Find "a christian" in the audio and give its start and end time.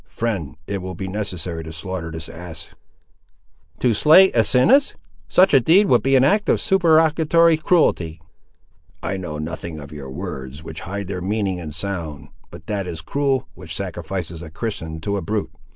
14.41-14.99